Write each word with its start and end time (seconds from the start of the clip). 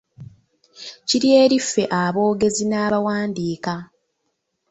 Kiri 1.07 1.29
eri 1.41 1.57
ffe 1.67 1.83
aboogezi 2.01 2.63
n'abawandiika. 2.67 3.73